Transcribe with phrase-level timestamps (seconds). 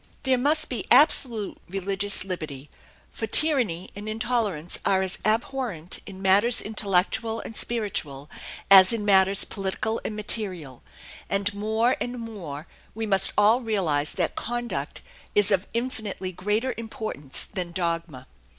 [0.23, 2.71] There must be absolute religious liberty,
[3.11, 8.27] for tyranny and intolerance are as abhorrent in matters intellectual and spiritual
[8.71, 10.81] as in matters political and material;
[11.29, 15.03] and more and more we must all realize that conduct
[15.35, 18.25] is of infinitely greater importance than dogma.